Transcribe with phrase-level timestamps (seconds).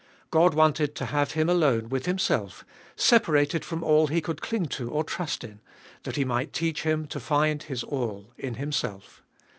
[0.31, 2.65] God wanted to have him alone with Himself,
[2.95, 5.59] separated from all he could cling to or trust in,
[6.05, 9.21] that He might teach him to find his all in Himself.